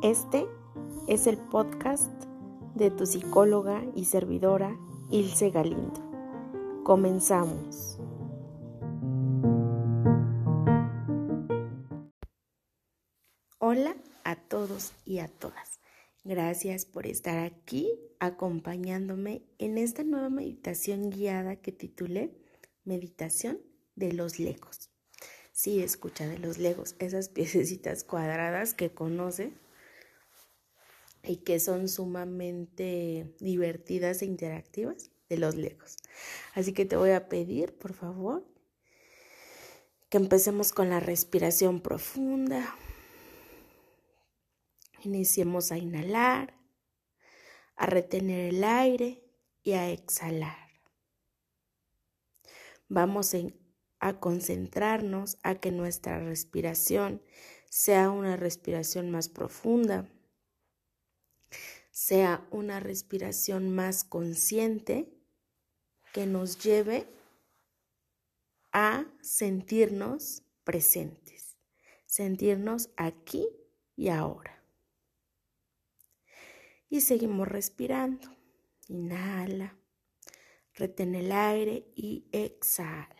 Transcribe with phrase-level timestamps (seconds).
[0.00, 0.46] Este
[1.08, 2.12] es el podcast
[2.76, 4.78] de tu psicóloga y servidora
[5.10, 6.00] Ilse Galindo.
[6.84, 7.98] Comenzamos.
[13.58, 15.80] Hola a todos y a todas.
[16.22, 17.90] Gracias por estar aquí
[18.20, 22.38] acompañándome en esta nueva meditación guiada que titulé
[22.84, 23.58] Meditación
[23.96, 24.90] de los Legos.
[25.50, 29.52] Sí, escucha de los Legos, esas piececitas cuadradas que conoce
[31.22, 35.96] y que son sumamente divertidas e interactivas de los Legos.
[36.54, 38.46] Así que te voy a pedir, por favor,
[40.08, 42.74] que empecemos con la respiración profunda.
[45.02, 46.54] Iniciemos a inhalar,
[47.76, 49.22] a retener el aire
[49.62, 50.68] y a exhalar.
[52.88, 53.36] Vamos
[54.00, 57.22] a concentrarnos a que nuestra respiración
[57.68, 60.08] sea una respiración más profunda,
[61.98, 65.12] sea una respiración más consciente
[66.12, 67.06] que nos lleve
[68.72, 71.56] a sentirnos presentes,
[72.06, 73.48] sentirnos aquí
[73.96, 74.58] y ahora
[76.88, 78.28] y seguimos respirando.
[78.88, 79.76] Inhala,
[80.74, 83.14] retén el aire y exhala.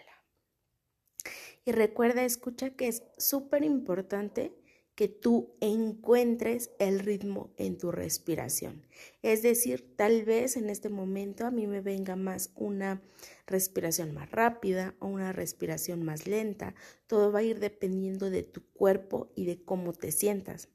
[1.64, 4.56] Y recuerda, escucha que es súper importante
[4.98, 8.82] que tú encuentres el ritmo en tu respiración.
[9.22, 13.00] Es decir, tal vez en este momento a mí me venga más una
[13.46, 16.74] respiración más rápida o una respiración más lenta.
[17.06, 20.68] Todo va a ir dependiendo de tu cuerpo y de cómo te sientas.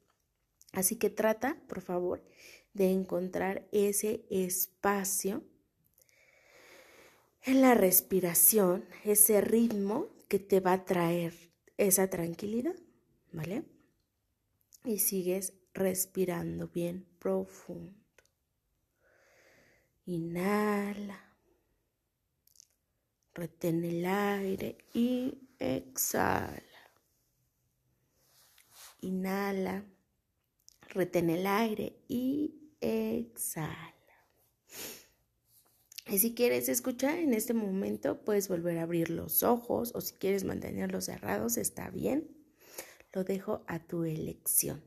[0.72, 2.24] Así que trata, por favor,
[2.72, 5.44] de encontrar ese espacio
[7.42, 11.34] en la respiración, ese ritmo que te va a traer
[11.76, 12.76] esa tranquilidad,
[13.30, 13.73] ¿vale?
[14.84, 18.04] Y sigues respirando bien profundo.
[20.06, 21.20] Inhala.
[23.32, 26.62] Retén el aire y exhala.
[29.00, 29.84] Inhala.
[30.90, 33.94] Retén el aire y exhala.
[36.06, 40.14] Y si quieres escuchar en este momento, puedes volver a abrir los ojos o si
[40.14, 42.33] quieres mantenerlos cerrados, está bien.
[43.14, 44.82] Lo dejo a tu elección.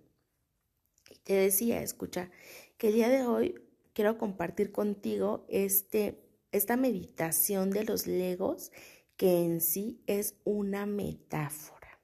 [1.09, 2.29] Y te decía, escucha,
[2.77, 3.61] que el día de hoy
[3.93, 6.19] quiero compartir contigo este,
[6.51, 8.71] esta meditación de los legos
[9.15, 11.99] que en sí es una metáfora.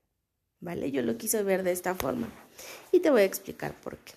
[0.59, 0.91] ¿Vale?
[0.91, 2.31] Yo lo quise ver de esta forma
[2.91, 4.13] y te voy a explicar por qué.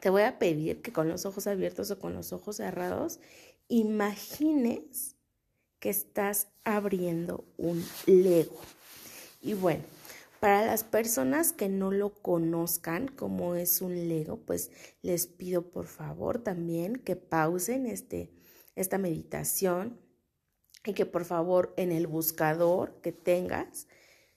[0.00, 3.18] Te voy a pedir que con los ojos abiertos o con los ojos cerrados
[3.68, 5.16] imagines
[5.80, 8.60] que estás abriendo un Lego.
[9.40, 9.84] Y bueno,
[10.40, 14.70] para las personas que no lo conozcan como es un Lego, pues
[15.02, 18.30] les pido por favor también que pausen este,
[18.76, 20.00] esta meditación
[20.84, 23.88] y que por favor en el buscador que tengas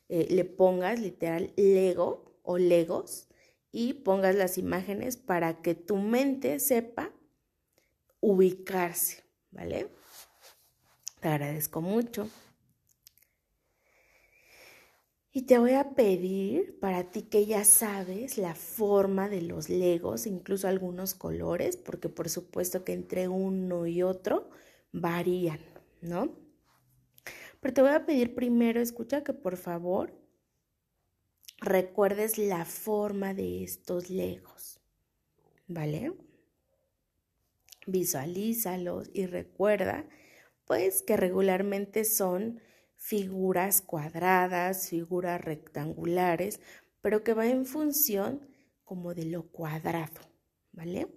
[0.10, 3.28] eh, le pongas literal Lego o Legos
[3.72, 7.12] y pongas las imágenes para que tu mente sepa
[8.20, 9.88] ubicarse, ¿vale?
[11.22, 12.30] Te agradezco mucho.
[15.34, 20.28] Y te voy a pedir para ti que ya sabes la forma de los legos,
[20.28, 24.50] incluso algunos colores, porque por supuesto que entre uno y otro
[24.92, 25.60] varían,
[26.02, 26.36] ¿no?
[27.62, 30.14] Pero te voy a pedir primero, escucha que por favor
[31.60, 34.82] recuerdes la forma de estos legos,
[35.68, 36.12] ¿vale?
[37.88, 40.10] Visualízalos y recuerda,
[40.66, 42.60] pues, que regularmente son
[43.02, 46.60] figuras cuadradas, figuras rectangulares,
[47.02, 48.48] pero que va en función
[48.84, 50.22] como de lo cuadrado,
[50.72, 51.08] ¿vale?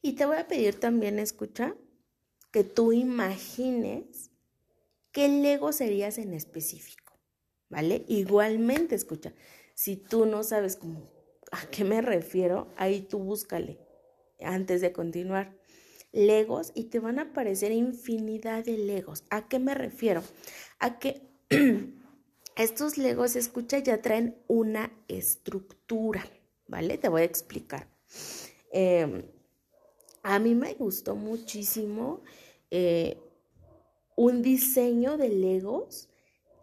[0.00, 1.74] Y te voy a pedir también, escucha,
[2.52, 4.30] que tú imagines
[5.10, 7.08] qué Lego serías en específico.
[7.68, 8.04] ¿vale?
[8.08, 9.32] Igualmente, escucha,
[9.74, 11.10] si tú no sabes cómo,
[11.52, 13.78] a qué me refiero, ahí tú búscale
[14.40, 15.57] antes de continuar.
[16.12, 19.24] Legos y te van a aparecer infinidad de legos.
[19.30, 20.22] ¿A qué me refiero?
[20.78, 21.22] A que
[22.56, 26.24] estos legos, escucha, ya traen una estructura,
[26.66, 26.98] ¿vale?
[26.98, 27.88] Te voy a explicar.
[28.72, 29.22] Em,
[30.22, 32.22] a mí me gustó muchísimo
[32.70, 33.16] eh,
[34.16, 36.08] un diseño de legos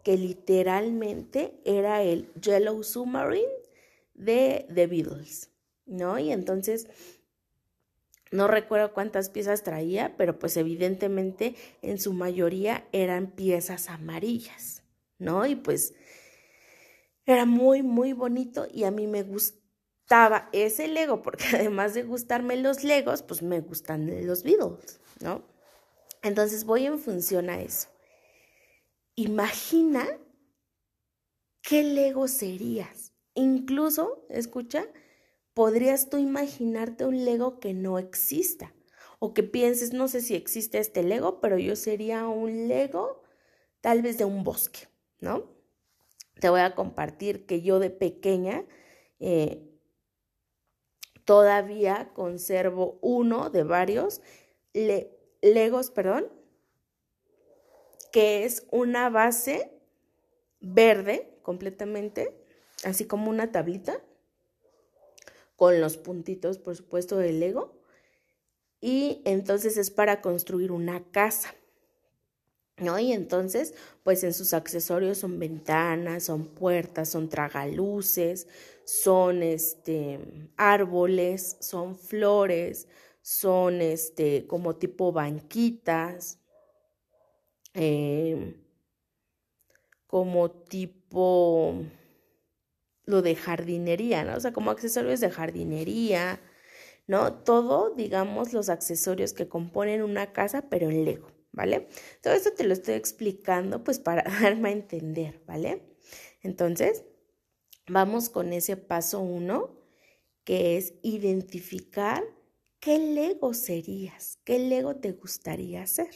[0.04, 3.50] que literalmente era el Yellow Submarine
[4.14, 5.50] de The Beatles,
[5.86, 6.18] ¿no?
[6.18, 6.86] Y entonces,
[8.32, 14.82] no recuerdo cuántas piezas traía, pero pues evidentemente en su mayoría eran piezas amarillas,
[15.18, 15.46] ¿no?
[15.46, 15.94] Y pues
[17.24, 22.56] era muy, muy bonito y a mí me gustaba ese Lego, porque además de gustarme
[22.56, 25.44] los Legos, pues me gustan los Beatles, ¿no?
[26.22, 27.88] Entonces voy en función a eso.
[29.14, 30.06] Imagina
[31.62, 33.12] qué Lego serías.
[33.34, 34.86] Incluso, escucha,
[35.56, 38.74] podrías tú imaginarte un Lego que no exista
[39.18, 43.22] o que pienses, no sé si existe este Lego, pero yo sería un Lego
[43.80, 44.80] tal vez de un bosque,
[45.18, 45.50] ¿no?
[46.40, 48.66] Te voy a compartir que yo de pequeña
[49.18, 49.66] eh,
[51.24, 54.20] todavía conservo uno de varios
[55.40, 56.30] Legos, perdón,
[58.12, 59.72] que es una base
[60.60, 62.36] verde completamente,
[62.84, 64.02] así como una tablita,
[65.56, 67.74] con los puntitos, por supuesto, del Lego.
[68.80, 71.54] Y entonces es para construir una casa.
[72.78, 72.98] ¿no?
[72.98, 78.48] Y entonces, pues en sus accesorios son ventanas, son puertas, son tragaluces,
[78.84, 80.20] son este
[80.56, 82.86] árboles, son flores,
[83.22, 86.38] son este como tipo banquitas,
[87.74, 88.54] em,
[90.06, 91.74] como tipo
[93.06, 94.36] lo de jardinería, ¿no?
[94.36, 96.40] O sea, como accesorios de jardinería,
[97.06, 97.32] ¿no?
[97.34, 101.36] Todo, digamos, los accesorios que componen una casa, pero en Lego.
[101.56, 101.88] ¿vale?
[102.22, 105.82] Todo esto te lo estoy explicando pues para darme a entender, ¿vale?
[106.42, 107.02] Entonces,
[107.88, 109.74] vamos con ese paso uno,
[110.44, 112.22] que es identificar
[112.78, 116.10] qué Lego serías, qué Lego te gustaría hacer.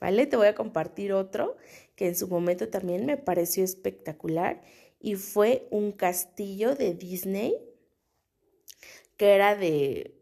[0.00, 0.26] ¿Vale?
[0.26, 1.58] Te voy a compartir otro
[1.94, 4.62] que en su momento también me pareció espectacular
[5.00, 7.56] y fue un castillo de Disney
[9.16, 10.14] que era de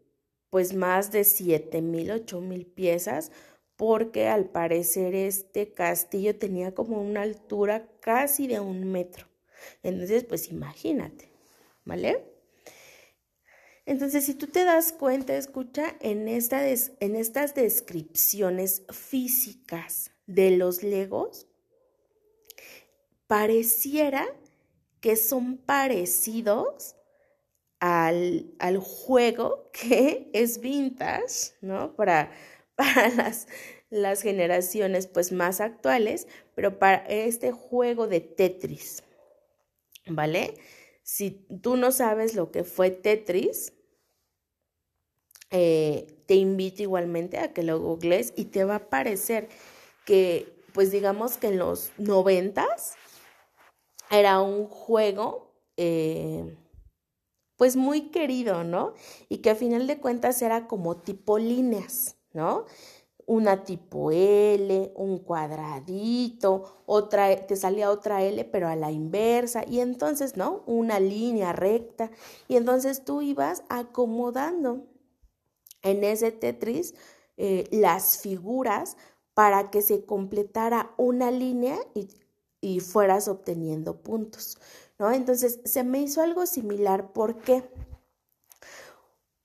[0.49, 3.31] pues más de 7 mil, 8 mil piezas
[3.75, 9.27] porque al parecer este castillo tenía como una altura casi de un metro.
[9.83, 11.31] Entonces, pues imagínate,
[11.85, 12.25] ¿vale?
[13.85, 20.83] Entonces, si tú te das cuenta, escucha, en, esta en estas descripciones físicas de los
[20.83, 21.47] legos,
[23.27, 24.27] pareciera
[25.01, 26.95] que son parecidos
[27.79, 31.95] al, al juego que es vintage, ¿no?
[31.95, 32.31] Para
[32.79, 33.47] para las,
[33.89, 39.03] las generaciones pues más actuales, pero para este juego de Tetris,
[40.07, 40.53] ¿vale?
[41.03, 41.31] Si
[41.61, 43.73] tú no sabes lo que fue Tetris,
[45.51, 49.49] eh, te invito igualmente a que lo googles y te va a parecer
[50.05, 52.95] que, pues digamos que en los noventas
[54.09, 56.55] era un juego, eh,
[57.57, 58.93] pues muy querido, ¿no?
[59.27, 62.15] Y que a final de cuentas era como tipo líneas.
[62.33, 62.65] ¿no?
[63.25, 69.79] Una tipo L, un cuadradito, otra, te salía otra L pero a la inversa y
[69.81, 70.63] entonces, ¿no?
[70.65, 72.09] Una línea recta
[72.47, 74.87] y entonces tú ibas acomodando
[75.83, 76.95] en ese Tetris
[77.37, 78.97] eh, las figuras
[79.33, 82.07] para que se completara una línea y,
[82.61, 84.57] y fueras obteniendo puntos,
[84.97, 85.11] ¿no?
[85.11, 87.63] Entonces se me hizo algo similar, ¿por qué?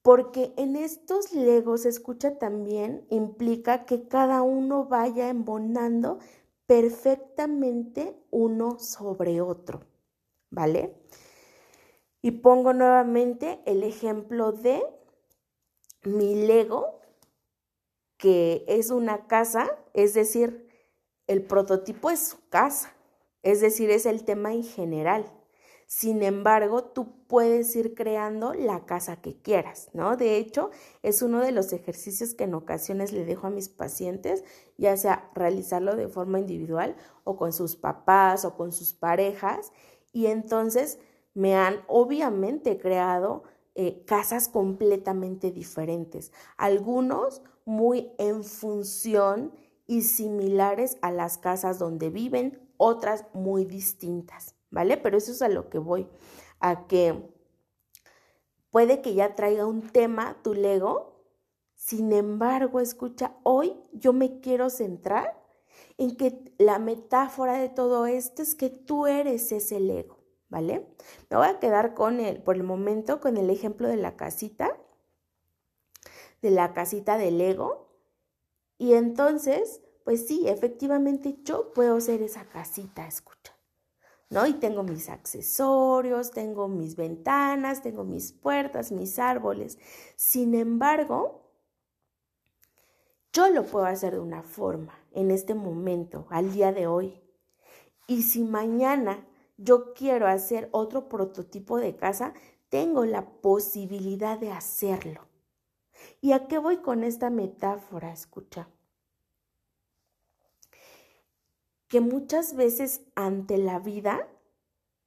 [0.05, 6.19] porque en estos legos, escucha también, implica que cada uno vaya embonando
[6.67, 9.81] perfectamente uno sobre otro,
[10.51, 10.95] ¿vale?
[12.21, 14.83] Y pongo nuevamente el ejemplo de
[16.03, 17.01] mi lego,
[18.19, 20.69] que es una casa, es decir,
[21.27, 22.93] el prototipo es su casa,
[23.45, 25.31] es decir, es el tema en general.
[25.87, 30.17] Sin embargo, tú puedes ir creando la casa que quieras, ¿no?
[30.17, 30.71] De hecho,
[31.03, 34.45] es uno de los ejercicios que en ocasiones le dejo a mis pacientes,
[34.79, 39.73] ya sea realizarlo de forma individual o con sus papás o con sus parejas.
[40.13, 40.99] Y entonces
[41.35, 43.43] me han obviamente creado
[43.75, 49.53] eh, casas completamente diferentes, algunos muy en función
[49.87, 54.55] y similares a las casas donde viven, otras muy distintas.
[54.75, 54.97] ¿vale?
[54.97, 56.09] Pero eso es a lo que voy,
[56.59, 57.33] a que
[58.71, 61.15] puede que ya traiga un tema tu Lego,
[61.77, 65.41] sin embargo, escucha, hoy yo me quiero centrar
[65.97, 70.89] en que la metáfora de todo esto es que tú eres ese Lego, ¿vale?
[71.31, 74.77] Me voy a quedar con el, por el momento, con el ejemplo de la casita,
[76.43, 77.91] de la casita de Lego.
[78.77, 83.55] Y entonces, pues sí, efectivamente yo puedo ser esa casita, escucha.
[84.31, 84.47] ¿no?
[84.47, 89.79] Y tengo mis accesorios, tengo mis ventanas, tengo mis puertas, mis árboles.
[90.17, 91.43] Sin embargo,
[93.33, 97.21] yo lo puedo hacer de una forma en este momento, al día de hoy.
[98.07, 102.35] Y si mañana yo quiero hacer otro prototipo de casa,
[102.69, 105.29] tengo la posibilidad de hacerlo.
[106.21, 108.13] ¿Y a qué voy con esta metáfora?
[108.13, 108.69] Escucha.
[111.95, 114.27] Que muchas veces ante la vida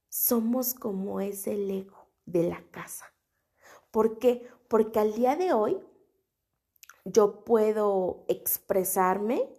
[0.08, 3.14] somos como ese Lego de la casa.
[3.92, 4.48] ¿Por qué?
[4.70, 5.82] Porque al día de hoy
[7.04, 9.50] yo puedo expresarme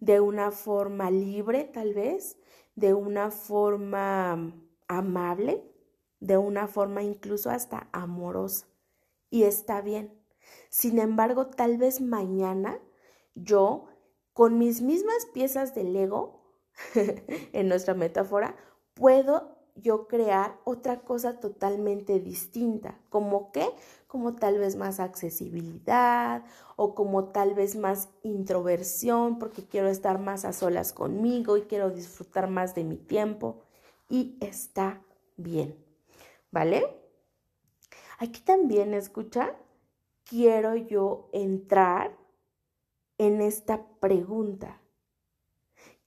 [0.00, 2.38] de una forma libre, tal vez,
[2.74, 4.54] de una forma
[4.88, 5.70] amable,
[6.20, 8.66] de una forma incluso hasta amorosa.
[9.28, 10.18] Y está bien.
[10.70, 12.80] Sin embargo, tal vez mañana
[13.34, 13.88] yo,
[14.32, 16.41] con mis mismas piezas de Lego,
[17.52, 18.56] en nuestra metáfora,
[18.94, 22.98] puedo yo crear otra cosa totalmente distinta.
[23.08, 23.66] ¿Como qué?
[24.06, 26.44] Como tal vez más accesibilidad
[26.76, 31.90] o como tal vez más introversión porque quiero estar más a solas conmigo y quiero
[31.90, 33.62] disfrutar más de mi tiempo.
[34.08, 35.02] Y está
[35.36, 35.76] bien.
[36.50, 36.84] ¿Vale?
[38.18, 39.56] Aquí también, escucha,
[40.24, 42.16] quiero yo entrar
[43.16, 44.81] en esta pregunta,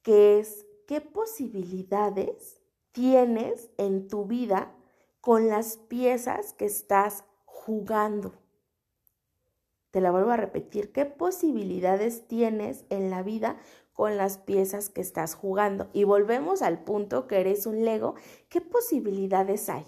[0.05, 2.61] que es, ¿qué posibilidades
[2.93, 4.71] tienes en tu vida
[5.19, 8.35] con las piezas que estás jugando.
[9.91, 13.57] Te la vuelvo a repetir, ¿qué posibilidades tienes en la vida
[13.91, 15.89] con las piezas que estás jugando?
[15.91, 18.15] Y volvemos al punto que eres un Lego,
[18.47, 19.85] ¿qué posibilidades hay?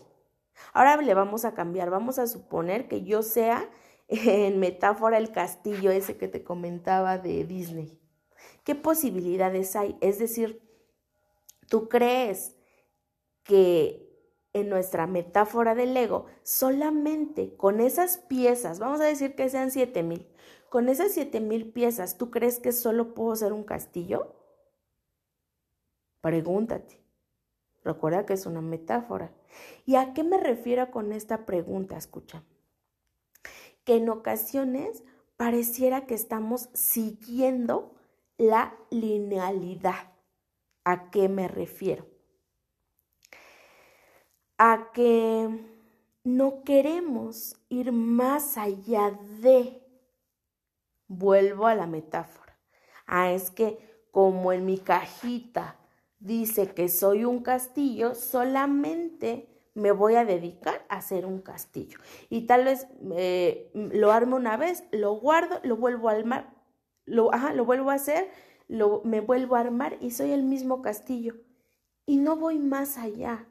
[0.74, 3.70] Ahora le vamos a cambiar, vamos a suponer que yo sea
[4.10, 8.02] en metáfora el castillo ese que te comentaba de Disney.
[8.68, 9.98] ¿Qué posibilidades hay?
[10.02, 10.62] Es decir,
[11.70, 12.58] tú crees
[13.44, 14.06] que
[14.52, 20.28] en nuestra metáfora del Lego, solamente con esas piezas, vamos a decir que sean 7000,
[20.68, 24.36] con esas 7000 piezas, ¿tú crees que solo puedo hacer un castillo?
[26.20, 27.02] Pregúntate.
[27.86, 29.32] Recuerda que es una metáfora.
[29.86, 31.96] ¿Y a qué me refiero con esta pregunta?
[31.96, 32.44] Escucha.
[33.86, 35.06] Que en ocasiones
[35.38, 37.97] pareciera que estamos siguiendo
[38.38, 40.14] la linealidad.
[40.84, 42.18] ¿A qué me refiero?
[44.58, 45.50] a que
[46.24, 49.82] no queremos ir más allá de,
[51.08, 52.58] vuelvo a la metáfora,
[53.06, 55.78] ah, es que como en mi cajita
[56.20, 62.00] dice que soy un castillo, solamente me voy a dedicar a hacer un castillo.
[62.30, 66.57] Y tal vez eh, lo armo una vez, lo guardo, lo vuelvo a armar,
[67.08, 68.30] lo, lo vuelvo a hacer,
[68.68, 71.36] lo, me vuelvo a armar y soy el mismo castillo.
[72.06, 73.48] Y no voy más allá.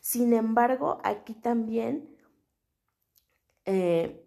[0.00, 2.16] Sin embargo, aquí también
[3.66, 4.26] eh,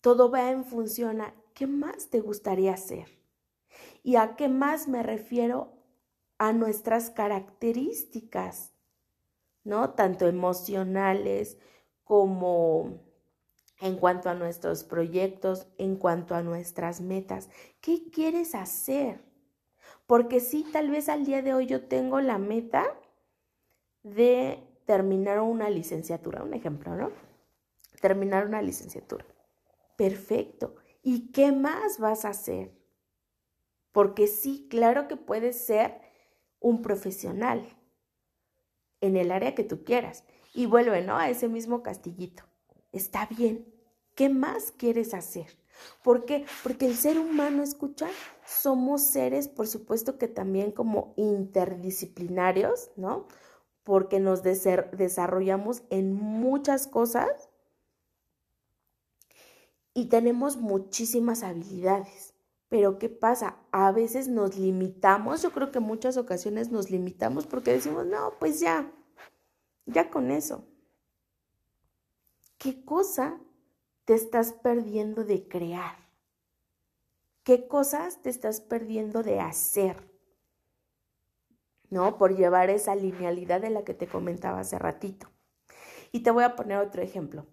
[0.00, 3.08] todo va en función a qué más te gustaría hacer.
[4.02, 5.72] ¿Y a qué más me refiero?
[6.38, 8.72] A nuestras características,
[9.64, 9.90] ¿no?
[9.90, 11.58] Tanto emocionales
[12.04, 13.09] como
[13.80, 17.48] en cuanto a nuestros proyectos, en cuanto a nuestras metas.
[17.80, 19.20] ¿Qué quieres hacer?
[20.06, 22.84] Porque sí, tal vez al día de hoy yo tengo la meta
[24.02, 27.12] de terminar una licenciatura, un ejemplo, ¿no?
[28.00, 29.24] Terminar una licenciatura.
[29.96, 30.74] Perfecto.
[31.02, 32.72] ¿Y qué más vas a hacer?
[33.92, 36.00] Porque sí, claro que puedes ser
[36.60, 37.66] un profesional
[39.00, 40.24] en el área que tú quieras.
[40.52, 41.16] Y vuelve, ¿no?
[41.16, 42.44] A ese mismo castillito.
[42.92, 43.66] Está bien.
[44.14, 45.46] ¿Qué más quieres hacer?
[46.02, 46.44] ¿Por qué?
[46.62, 48.08] Porque el ser humano, escucha,
[48.44, 53.26] somos seres, por supuesto que también como interdisciplinarios, ¿no?
[53.90, 57.48] porque nos desarrollamos en muchas cosas
[59.94, 62.34] y tenemos muchísimas habilidades.
[62.68, 63.56] Pero ¿qué pasa?
[63.72, 68.60] A veces nos limitamos, yo creo que muchas ocasiones nos limitamos porque decimos, no, pues
[68.60, 68.92] ya,
[69.86, 70.64] ya con eso.
[72.60, 73.40] ¿Qué cosa
[74.04, 75.96] te estás perdiendo de crear?
[77.42, 80.10] ¿Qué cosas te estás perdiendo de hacer?
[81.90, 82.16] ¿no?
[82.16, 85.28] Por llevar esa linealidad de la que te comentaba hace ratito.
[86.12, 87.46] Y te voy a poner otro ejemplo.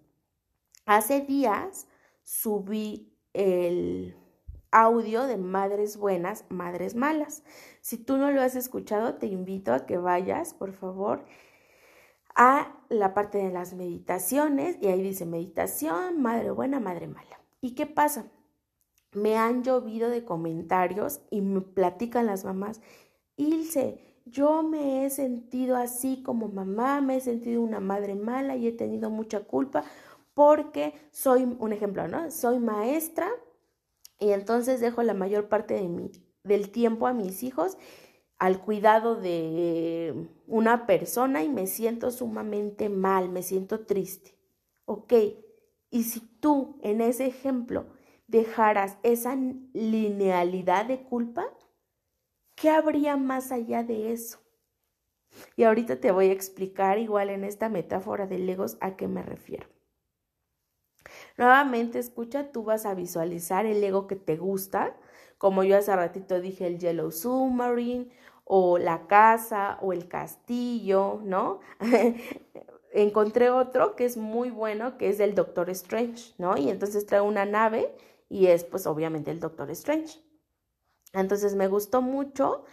[0.86, 1.86] Hace días
[2.22, 4.16] subí el
[4.70, 7.42] audio de Madres Buenas, Madres Malas.
[7.80, 11.24] Si tú no lo has escuchado, te invito a que vayas, por favor,
[12.38, 17.40] a la parte de las meditaciones y ahí dice meditación, Madre Buena, Madre Mala.
[17.60, 18.30] ¿Y qué pasa?
[19.12, 22.80] Me han llovido de comentarios y me platican las mamás,
[23.36, 28.66] Ilse, yo me he sentido así como mamá, me he sentido una madre mala y
[28.66, 29.84] he tenido mucha culpa
[30.34, 32.30] porque soy, un ejemplo, ¿no?
[32.30, 33.28] Soy maestra
[34.18, 36.10] y entonces dejo la mayor parte de mi,
[36.44, 37.78] del tiempo a mis hijos
[38.38, 44.34] al cuidado de una persona y me siento sumamente mal, me siento triste.
[44.84, 45.12] Ok,
[45.90, 47.86] y si tú en ese ejemplo
[48.26, 49.36] dejaras esa
[49.72, 51.46] linealidad de culpa,
[52.54, 54.38] ¿qué habría más allá de eso?
[55.56, 59.22] Y ahorita te voy a explicar igual en esta metáfora de Legos a qué me
[59.22, 59.66] refiero.
[61.36, 64.96] Nuevamente, escucha, tú vas a visualizar el Lego que te gusta,
[65.38, 68.10] como yo hace ratito dije, el Yellow Submarine,
[68.44, 71.60] o la casa, o el castillo, ¿no?
[72.92, 76.56] Encontré otro que es muy bueno, que es el Doctor Strange, ¿no?
[76.56, 77.94] Y entonces trae una nave
[78.28, 80.18] y es pues obviamente el Doctor Strange.
[81.12, 82.64] Entonces me gustó mucho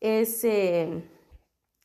[0.00, 1.02] ese,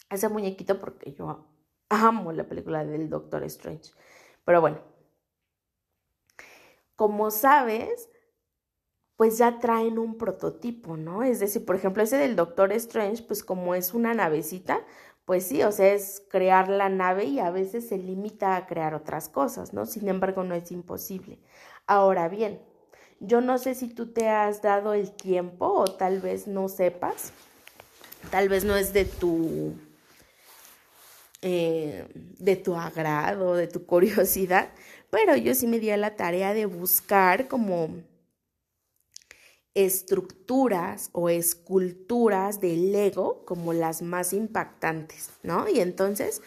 [0.10, 1.48] ese muñequito porque yo
[1.90, 3.92] amo la película del Doctor Strange.
[4.46, 4.80] Pero bueno,
[6.96, 8.10] como sabes,
[9.20, 11.24] pues ya traen un prototipo, ¿no?
[11.24, 14.80] Es decir, por ejemplo, ese del Doctor Strange, pues como es una navecita,
[15.26, 18.94] pues sí, o sea, es crear la nave y a veces se limita a crear
[18.96, 19.86] otras cosas, ¿no?
[19.86, 21.38] Sin embargo, no es imposible.
[21.86, 22.62] Ahora bien,
[23.20, 27.34] yo no sé si tú te has dado el tiempo o tal vez no sepas,
[28.32, 29.74] tal vez no es de tu,
[31.42, 34.70] eh, de tu agrado, de tu curiosidad,
[35.10, 37.90] pero yo sí me di a la tarea de buscar como
[39.86, 45.70] estructuras o esculturas de Lego como las más impactantes, ¿no?
[45.70, 46.42] Y entonces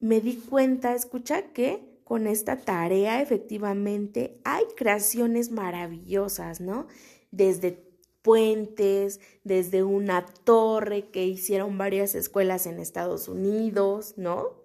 [0.00, 6.86] me di cuenta, escucha, que con esta tarea efectivamente hay creaciones maravillosas, ¿no?
[7.30, 14.62] Desde puentes, desde una torre que hicieron varias escuelas en Estados Unidos, ¿no?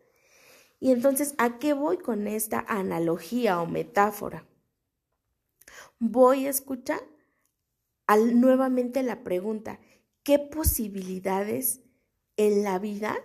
[0.79, 4.45] Y entonces, ¿a qué voy con esta analogía o metáfora?
[5.99, 7.01] Voy a escuchar
[8.15, 9.79] nuevamente la pregunta,
[10.23, 11.81] ¿qué posibilidades
[12.37, 13.17] en la vida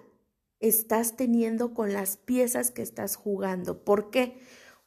[0.62, 3.84] estás teniendo con las piezas que estás jugando.
[3.84, 4.38] ¿Por qué?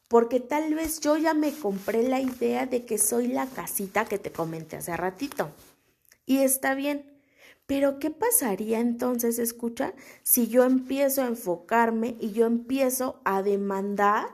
[0.08, 4.18] Porque tal vez yo ya me compré la idea de que soy la casita que
[4.18, 5.52] te comenté hace ratito.
[6.26, 7.12] Y está bien.
[7.68, 9.94] Pero ¿qué pasaría entonces, escucha,
[10.24, 14.28] si yo empiezo a enfocarme y yo empiezo a demandar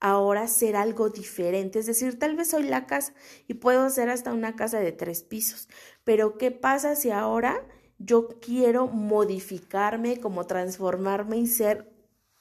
[0.00, 1.78] ahora ser algo diferente?
[1.78, 3.14] Es decir, tal vez soy la casa
[3.48, 5.68] y puedo hacer hasta una casa de tres pisos.
[6.04, 7.66] Pero ¿qué pasa si ahora
[7.98, 11.90] yo quiero modificarme, como transformarme y ser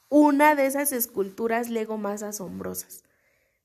[0.10, 3.04] una de esas esculturas Lego más asombrosas.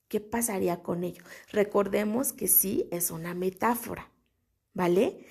[0.08, 1.22] ¿Qué pasaría con ello?
[1.52, 4.10] Recordemos que sí es una metáfora,
[4.74, 5.24] ¿vale?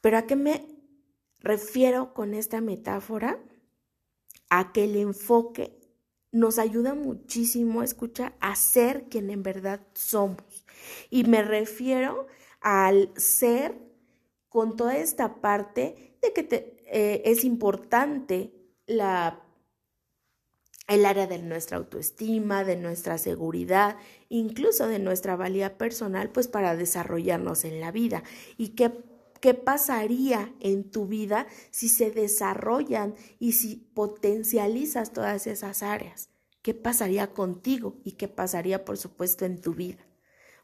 [0.00, 0.66] Pero ¿a qué me
[1.40, 3.38] refiero con esta metáfora?
[4.50, 5.78] A que el enfoque
[6.32, 10.64] nos ayuda muchísimo, escucha, a ser quien en verdad somos.
[11.10, 12.26] Y me refiero
[12.60, 13.78] al ser
[14.48, 18.52] con toda esta parte de que eh, es importante
[18.86, 19.42] la,
[20.88, 23.96] el área de nuestra autoestima, de nuestra seguridad,
[24.28, 28.22] incluso de nuestra valía personal, pues para desarrollarnos en la vida.
[28.56, 28.90] ¿Y qué,
[29.42, 36.30] qué pasaría en tu vida si se desarrollan y si potencializas todas esas áreas?
[36.62, 40.06] ¿Qué pasaría contigo y qué pasaría, por supuesto, en tu vida?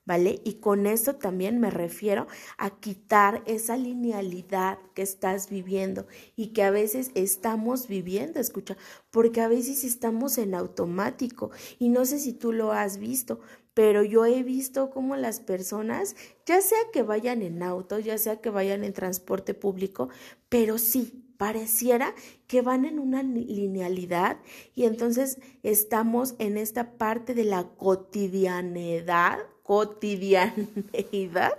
[0.08, 0.40] ¿Vale?
[0.42, 6.62] Y con eso también me refiero a quitar esa linealidad que estás viviendo y que
[6.62, 8.78] a veces estamos viviendo, escucha,
[9.10, 13.40] porque a veces estamos en automático y no sé si tú lo has visto,
[13.74, 16.16] pero yo he visto cómo las personas,
[16.46, 20.08] ya sea que vayan en auto, ya sea que vayan en transporte público,
[20.48, 22.14] pero sí, pareciera
[22.46, 24.38] que van en una linealidad
[24.74, 29.38] y entonces estamos en esta parte de la cotidianidad
[29.68, 31.58] cotidianeidad,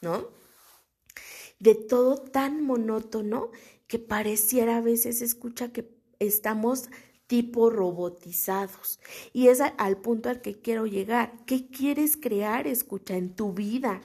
[0.00, 0.24] ¿no?
[1.58, 3.50] De todo tan monótono
[3.86, 5.86] que pareciera a veces escucha que
[6.20, 6.88] estamos
[7.26, 8.98] tipo robotizados.
[9.34, 11.34] Y es al punto al que quiero llegar.
[11.44, 14.00] ¿Qué quieres crear, escucha, en tu vida?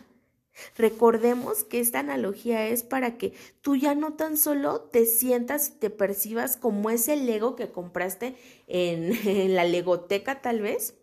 [0.75, 5.79] Recordemos que esta analogía es para que tú ya no tan solo te sientas y
[5.79, 8.35] te percibas como ese Lego que compraste
[8.67, 10.95] en, en la legoteca tal vez,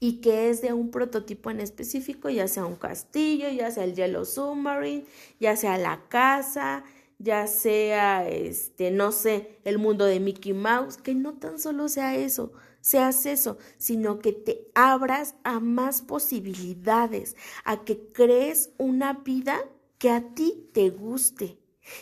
[0.00, 3.94] y que es de un prototipo en específico, ya sea un castillo, ya sea el
[3.94, 5.04] Yellow Submarine,
[5.40, 6.84] ya sea la casa,
[7.18, 12.16] ya sea, este, no sé, el mundo de Mickey Mouse, que no tan solo sea
[12.16, 19.60] eso, seas eso, sino que te abras a más posibilidades, a que crees una vida
[19.98, 21.58] que a ti te guste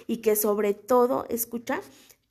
[0.06, 1.82] y que sobre todo, escucha,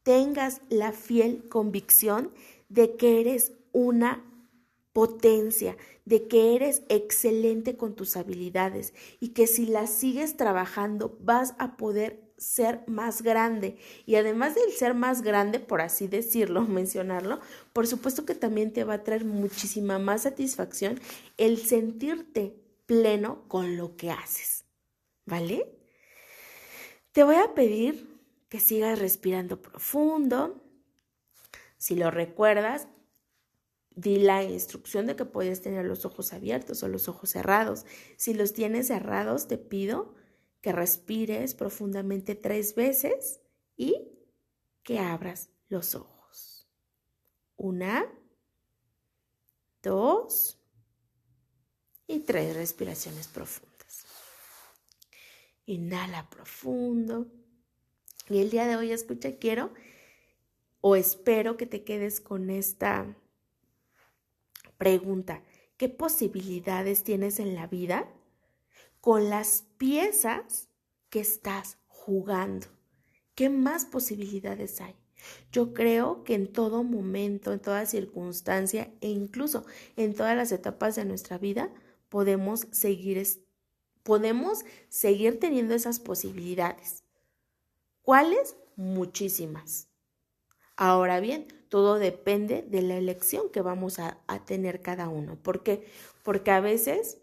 [0.02, 2.32] tengas la fiel convicción
[2.70, 4.26] de que eres una
[4.94, 11.54] potencia, de que eres excelente con tus habilidades y que si las sigues trabajando vas
[11.60, 13.78] a poder ser más grande.
[14.06, 17.40] Y además del ser más grande, por así decirlo, mencionarlo,
[17.74, 21.00] por supuesto que también te va a traer muchísima más satisfacción
[21.38, 24.66] el sentirte pleno con lo que haces.
[25.26, 25.80] ¿Vale?
[27.12, 30.64] Te voy a pedir que sigas respirando profundo.
[31.78, 32.88] Si lo recuerdas,
[34.00, 37.86] di la instrucción de que puedes tener los ojos abiertos o los ojos cerrados.
[38.18, 40.16] Si los tienes cerrados, te pido
[40.62, 43.42] que respires profundamente tres veces
[43.76, 44.10] y
[44.84, 46.68] que abras los ojos.
[47.58, 48.06] Una,
[49.84, 50.62] dos
[52.08, 54.06] y tres respiraciones profundas.
[55.66, 57.28] Inhala profundo.
[58.30, 59.74] Y el día de hoy, escucha, quiero
[60.82, 63.18] o espero que te quedes con esta
[64.80, 65.44] pregunta.
[65.78, 68.10] ¿Qué posibilidades tienes en la vida
[69.02, 70.70] con las piezas
[71.10, 72.68] que estás jugando.
[73.36, 74.96] ¿Qué más posibilidades hay?
[75.52, 79.66] Yo creo que en todo momento, en toda circunstancia e incluso
[79.98, 81.74] en todas las etapas de nuestra vida
[82.10, 83.22] podemos seguir,
[84.04, 87.04] podemos seguir teniendo esas posibilidades.
[88.02, 88.56] ¿Cuáles?
[88.76, 89.90] Muchísimas.
[90.78, 95.36] Ahora bien, todo depende de la elección que vamos a, tener cada uno.
[95.42, 95.86] ¿Por qué?
[96.24, 97.20] Porque a veces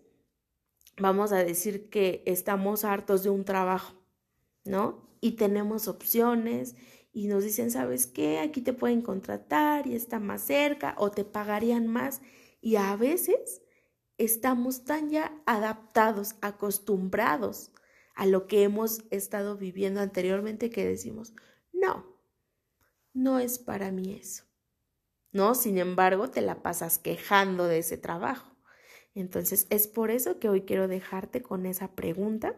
[0.97, 3.95] vamos a decir que estamos hartos de un trabajo,
[4.65, 5.09] ¿no?
[5.21, 6.77] Y tenemos opciones
[7.13, 8.39] y nos dicen, ¿sabes qué?
[8.39, 12.21] Aquí te pueden contratar y está más cerca o te pagarían más.
[12.61, 13.63] Y a veces
[14.19, 17.73] estamos tan ya adaptados, acostumbrados
[18.15, 21.35] a lo que hemos estado viviendo anteriormente que decimos,
[21.73, 22.16] no,
[23.17, 24.45] no es para mí eso.
[25.33, 25.55] ¿No?
[25.55, 28.55] Sin embargo, te la pasas quejando de ese trabajo.
[29.15, 32.55] Entonces es por eso que hoy quiero dejarte con esa pregunta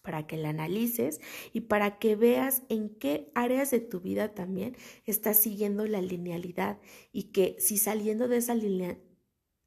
[0.00, 1.20] para que la analices
[1.52, 6.78] y para que veas en qué áreas de tu vida también estás siguiendo la linealidad
[7.12, 8.54] y que si saliendo de esa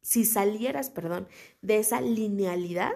[0.02, 1.28] si salieras, perdón,
[1.62, 2.94] de esa linealidad,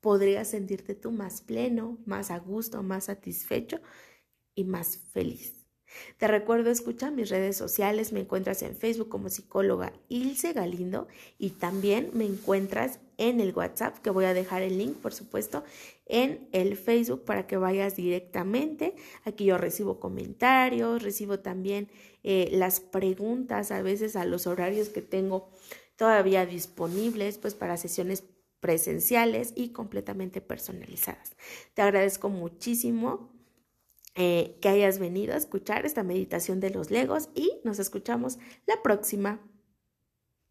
[0.00, 3.80] podrías sentirte tú más pleno, más a gusto, más satisfecho
[4.54, 5.59] y más feliz.
[6.18, 11.50] Te recuerdo, escucha mis redes sociales, me encuentras en Facebook como psicóloga Ilse Galindo y
[11.50, 15.62] también me encuentras en el WhatsApp, que voy a dejar el link, por supuesto,
[16.06, 18.94] en el Facebook para que vayas directamente.
[19.24, 21.88] Aquí yo recibo comentarios, recibo también
[22.22, 25.50] eh, las preguntas a veces a los horarios que tengo
[25.96, 28.24] todavía disponibles, pues para sesiones
[28.60, 31.36] presenciales y completamente personalizadas.
[31.74, 33.39] Te agradezco muchísimo
[34.14, 38.82] eh, que hayas venido a escuchar esta meditación de los legos y nos escuchamos la
[38.82, 39.40] próxima.